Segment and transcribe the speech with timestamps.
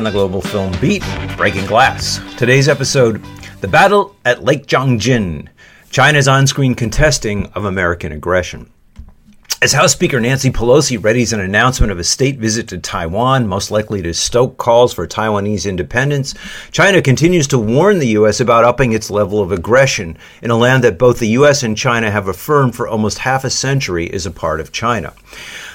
[0.00, 1.04] on the Global Film Beat,
[1.36, 2.20] Breaking Glass.
[2.38, 3.22] Today's episode
[3.60, 5.48] The Battle at Lake Changjin
[5.90, 8.70] China's on screen contesting of American aggression.
[9.60, 13.70] As House Speaker Nancy Pelosi readies an announcement of a state visit to Taiwan, most
[13.70, 16.34] likely to stoke calls for Taiwanese independence,
[16.72, 18.40] China continues to warn the U.S.
[18.40, 21.62] about upping its level of aggression in a land that both the U.S.
[21.62, 25.12] and China have affirmed for almost half a century is a part of China.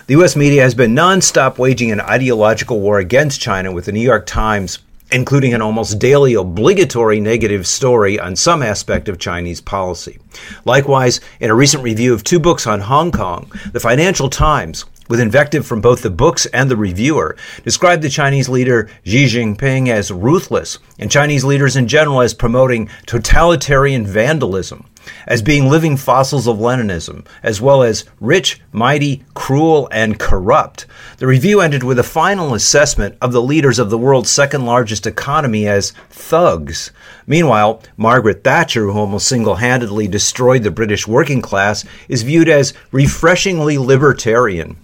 [0.07, 0.35] The U.S.
[0.35, 4.77] media has been nonstop waging an ideological war against China, with the New York Times
[5.11, 10.19] including an almost daily obligatory negative story on some aspect of Chinese policy.
[10.63, 15.19] Likewise, in a recent review of two books on Hong Kong, the Financial Times with
[15.19, 20.11] invective from both the books and the reviewer, described the Chinese leader Xi Jinping as
[20.11, 24.85] ruthless and Chinese leaders in general as promoting totalitarian vandalism,
[25.27, 30.85] as being living fossils of Leninism, as well as rich, mighty, cruel, and corrupt.
[31.17, 35.07] The review ended with a final assessment of the leaders of the world's second largest
[35.07, 36.91] economy as thugs.
[37.27, 42.73] Meanwhile, Margaret Thatcher, who almost single handedly destroyed the British working class, is viewed as
[42.91, 44.77] refreshingly libertarian.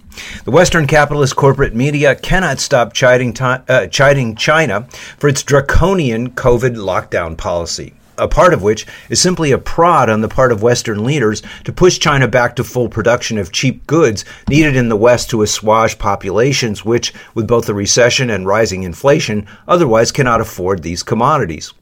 [0.44, 4.86] The Western capitalist corporate media cannot stop chiding, uh, chiding China
[5.18, 10.20] for its draconian COVID lockdown policy a part of which is simply a prod on
[10.20, 14.24] the part of Western leaders to push China back to full production of cheap goods
[14.48, 19.46] needed in the West to assuage populations which, with both the recession and rising inflation,
[19.66, 21.72] otherwise cannot afford these commodities.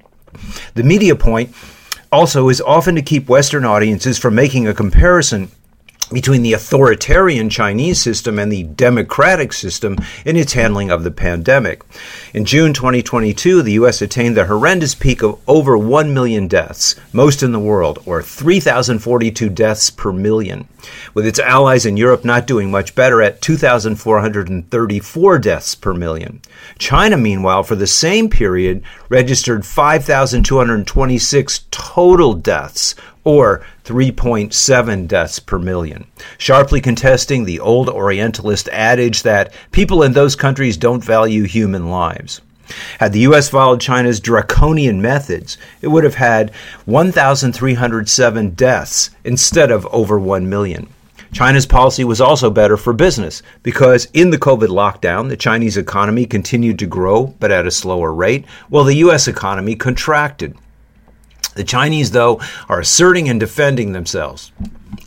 [0.75, 1.55] The media point
[2.13, 5.51] also is often to keep Western audiences from making a comparison
[6.13, 11.83] between the authoritarian Chinese system and the democratic system in its handling of the pandemic.
[12.35, 14.03] In June 2022, the U.S.
[14.03, 19.49] attained the horrendous peak of over 1 million deaths, most in the world, or 3,042
[19.51, 20.67] deaths per million,
[21.15, 26.43] with its allies in Europe not doing much better at 2,434 deaths per million.
[26.79, 32.95] China, meanwhile, for the same period, registered 5,226 total deaths,
[33.25, 36.07] or 3.7 deaths per million,
[36.39, 42.41] sharply contesting the old Orientalist adage that people in those countries don't value human lives.
[42.99, 43.49] Had the U.S.
[43.49, 46.53] followed China's draconian methods, it would have had
[46.85, 50.89] 1,307 deaths instead of over 1 million.
[51.33, 56.27] China's policy was also better for business because in the COVID lockdown, the Chinese economy
[56.27, 59.29] continued to grow, but at a slower rate, while the U.S.
[59.29, 60.57] economy contracted.
[61.55, 64.53] The Chinese, though, are asserting and defending themselves.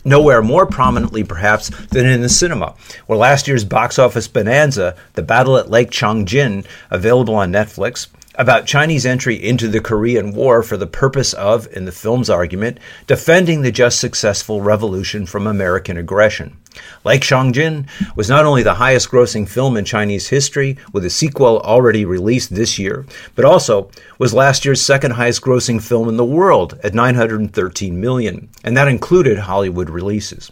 [0.04, 2.74] Nowhere more prominently, perhaps, than in the cinema,
[3.06, 8.66] where last year's box office bonanza, The Battle at Lake Changjin, available on Netflix, about
[8.66, 13.62] Chinese entry into the Korean War for the purpose of, in the film's argument, defending
[13.62, 16.56] the just successful revolution from American aggression.
[17.04, 17.86] Lake Changjin
[18.16, 22.54] was not only the highest grossing film in Chinese history, with a sequel already released
[22.54, 26.94] this year, but also was last year's second highest grossing film in the world at
[26.94, 30.50] 913 million, and that included Hollywood releases.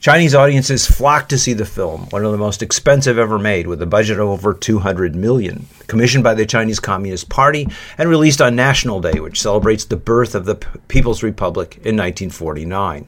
[0.00, 3.82] Chinese audiences flocked to see the film, one of the most expensive ever made, with
[3.82, 8.56] a budget of over 200 million, commissioned by the Chinese Communist Party and released on
[8.56, 10.54] National Day, which celebrates the birth of the
[10.88, 13.06] People's Republic in 1949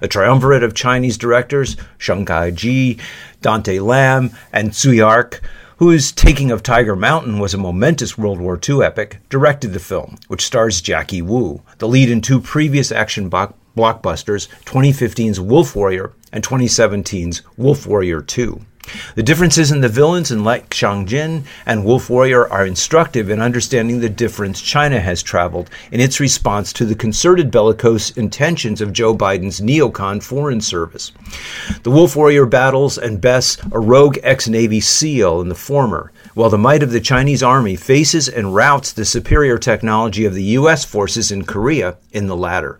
[0.00, 3.00] a triumvirate of Chinese directors, Chen Kaige,
[3.40, 5.40] Dante Lam, and Tsui Hark,
[5.78, 10.18] whose Taking of Tiger Mountain was a momentous World War II epic, directed the film,
[10.28, 16.42] which stars Jackie Wu, the lead in two previous action blockbusters, 2015's Wolf Warrior and
[16.42, 18.60] 2017's Wolf Warrior 2.
[19.14, 24.00] The differences in the villains in Lake Changjin and Wolf Warrior are instructive in understanding
[24.00, 29.16] the difference China has traveled in its response to the concerted bellicose intentions of Joe
[29.16, 31.12] Biden's neocon foreign service.
[31.82, 36.50] The Wolf Warrior battles and bests a rogue ex Navy SEAL in the former, while
[36.50, 40.84] the might of the Chinese army faces and routs the superior technology of the U.S.
[40.84, 42.78] forces in Korea in the latter.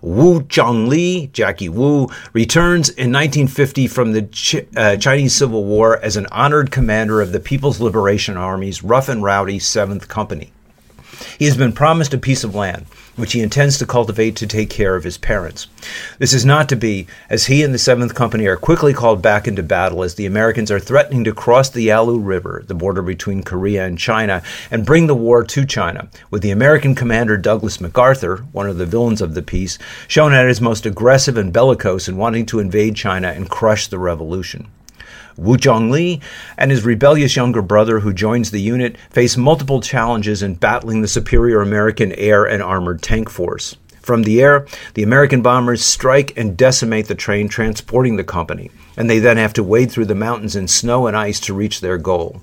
[0.00, 6.16] Wu Zhongli, Jackie Wu, returns in 1950 from the Ch- uh, Chinese Civil War as
[6.16, 10.52] an honored commander of the People's Liberation Army's rough and rowdy 7th Company.
[11.38, 12.86] He has been promised a piece of land,
[13.18, 15.66] which he intends to cultivate to take care of his parents.
[16.18, 19.48] This is not to be, as he and the Seventh Company are quickly called back
[19.48, 23.42] into battle as the Americans are threatening to cross the Yalu River, the border between
[23.42, 28.38] Korea and China, and bring the war to China, with the American commander Douglas MacArthur,
[28.52, 32.16] one of the villains of the piece, shown at his most aggressive and bellicose in
[32.16, 34.68] wanting to invade China and crush the revolution.
[35.38, 36.20] Wu Zhongli
[36.58, 41.08] and his rebellious younger brother, who joins the unit, face multiple challenges in battling the
[41.08, 43.76] superior American air and armored tank force.
[44.02, 49.08] From the air, the American bombers strike and decimate the train transporting the company, and
[49.08, 51.98] they then have to wade through the mountains in snow and ice to reach their
[51.98, 52.40] goal.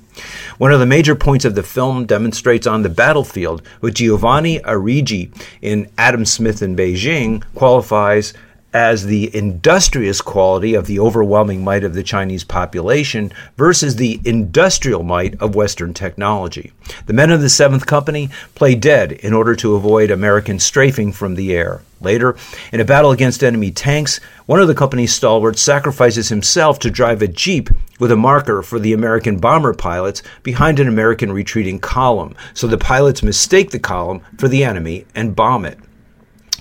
[0.60, 5.36] One of the major points of the film demonstrates on the battlefield, which Giovanni Arrighi
[5.60, 8.34] in Adam Smith in Beijing qualifies
[8.76, 15.02] as the industrious quality of the overwhelming might of the Chinese population versus the industrial
[15.02, 16.74] might of Western technology.
[17.06, 21.36] The men of the Seventh Company play dead in order to avoid American strafing from
[21.36, 21.84] the air.
[22.02, 22.36] Later,
[22.74, 27.22] in a battle against enemy tanks, one of the company's stalwarts sacrifices himself to drive
[27.22, 32.36] a jeep with a marker for the American bomber pilots behind an American retreating column,
[32.54, 35.80] so the pilots mistake the column for the enemy and bomb it.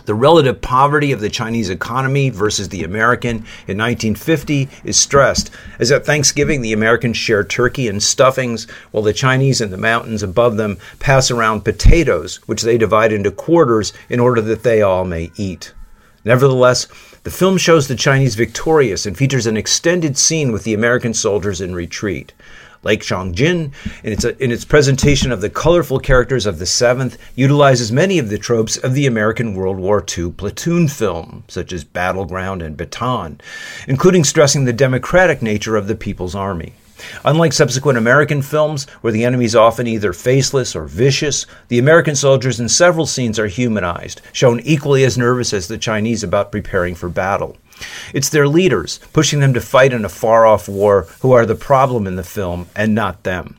[0.06, 3.37] The relative poverty of the Chinese economy versus the American
[3.67, 9.15] in 1950 is stressed, as at Thanksgiving the Americans share turkey and stuffings, while the
[9.15, 14.21] Chinese in the mountains above them pass around potatoes, which they divide into quarters in
[14.21, 15.73] order that they all may eat.
[16.23, 16.87] Nevertheless,
[17.23, 21.62] the film shows the Chinese victorious and features an extended scene with the American soldiers
[21.62, 22.35] in retreat.
[22.85, 23.73] Lake Changjin,
[24.03, 28.29] in its, in its presentation of the colorful characters of the 7th, utilizes many of
[28.29, 33.41] the tropes of the American World War II platoon film, such as Battleground and Bataan,
[33.89, 36.75] including stressing the democratic nature of the People's Army.
[37.25, 42.15] Unlike subsequent American films, where the enemy is often either faceless or vicious, the American
[42.15, 46.95] soldiers in several scenes are humanized, shown equally as nervous as the Chinese about preparing
[46.95, 47.57] for battle.
[48.12, 51.55] It's their leaders, pushing them to fight in a far off war, who are the
[51.55, 53.56] problem in the film and not them.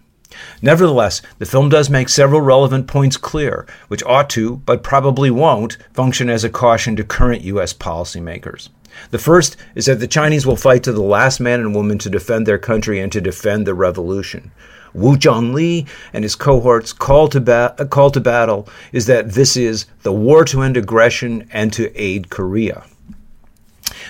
[0.61, 5.77] Nevertheless, the film does make several relevant points clear, which ought to, but probably won't,
[5.93, 7.73] function as a caution to current U.S.
[7.73, 8.69] policymakers.
[9.11, 12.09] The first is that the Chinese will fight to the last man and woman to
[12.09, 14.51] defend their country and to defend the revolution.
[14.93, 19.85] Wu Zhongli and his cohorts' call to, ba- call to battle is that this is
[20.03, 22.85] the war to end aggression and to aid Korea.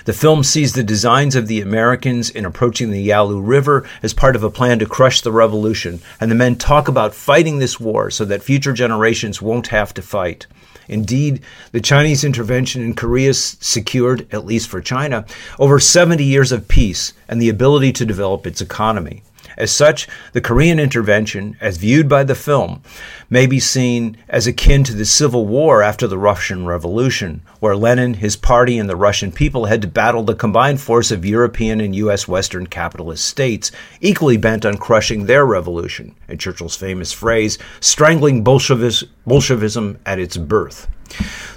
[0.04, 4.36] The film sees the designs of the Americans in approaching the Yalu River as part
[4.36, 8.10] of a plan to crush the revolution, and the men talk about fighting this war
[8.10, 10.46] so that future generations won't have to fight.
[10.88, 11.40] Indeed,
[11.72, 15.24] the Chinese intervention in Korea secured, at least for China,
[15.58, 19.22] over 70 years of peace and the ability to develop its economy.
[19.56, 22.82] As such, the Korean intervention, as viewed by the film,
[23.30, 28.14] may be seen as akin to the civil war after the Russian Revolution, where Lenin,
[28.14, 31.96] his party, and the Russian people had to battle the combined force of European and
[31.96, 32.28] U.S.
[32.28, 39.98] Western capitalist states, equally bent on crushing their revolution, in Churchill's famous phrase, strangling Bolshevism
[40.04, 40.86] at its birth.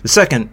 [0.01, 0.49] The second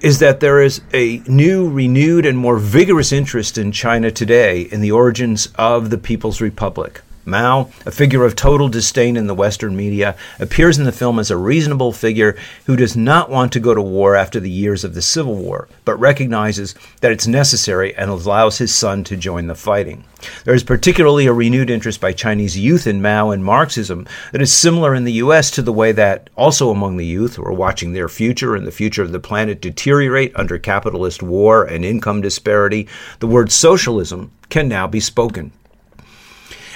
[0.00, 4.80] is that there is a new, renewed, and more vigorous interest in China today in
[4.80, 7.02] the origins of the People's Republic.
[7.30, 11.30] Mao, a figure of total disdain in the Western media, appears in the film as
[11.30, 12.36] a reasonable figure
[12.66, 15.68] who does not want to go to war after the years of the Civil War,
[15.84, 20.04] but recognizes that it's necessary and allows his son to join the fighting.
[20.44, 24.52] There is particularly a renewed interest by Chinese youth in Mao and Marxism that is
[24.52, 25.50] similar in the U.S.
[25.52, 28.72] to the way that, also among the youth who are watching their future and the
[28.72, 32.86] future of the planet deteriorate under capitalist war and income disparity,
[33.20, 35.52] the word socialism can now be spoken.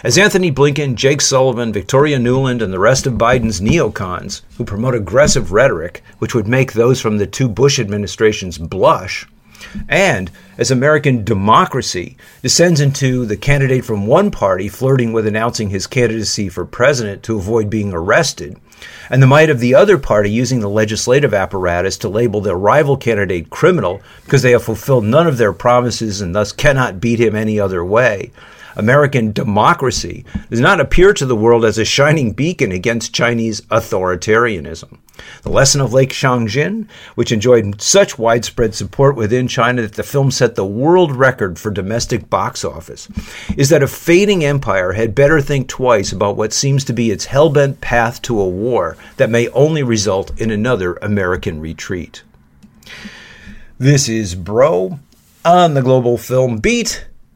[0.04, 4.94] As Antony Blinken, Jake Sullivan, Victoria Nuland, and the rest of Biden's neocons, who promote
[4.94, 9.26] aggressive rhetoric, which would make those from the two Bush administrations blush,
[9.88, 15.87] and as American democracy descends into the candidate from one party flirting with announcing his
[15.87, 18.58] candidacy for president to avoid being arrested,
[19.08, 22.99] and the might of the other party using the legislative apparatus to label their rival
[22.99, 27.34] candidate criminal because they have fulfilled none of their promises and thus cannot beat him
[27.34, 28.30] any other way,
[28.76, 34.98] American democracy does not appear to the world as a shining beacon against Chinese authoritarianism.
[35.42, 40.30] The lesson of Lake Changjin, which enjoyed such widespread support within China that the film
[40.30, 43.08] set the world record for domestic box office,
[43.56, 47.26] is that a fading empire had better think twice about what seems to be its
[47.26, 52.22] hell-bent path to a war that may only result in another American retreat.
[53.78, 54.98] This is Broe
[55.44, 57.06] on the Global Film Beat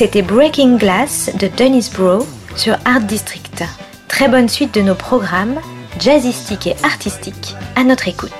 [0.00, 2.26] C'était Breaking Glass de Dennis Bro
[2.56, 3.62] sur Art District.
[4.08, 5.60] Très bonne suite de nos programmes,
[6.00, 8.32] jazzistiques et artistiques, à notre écoute.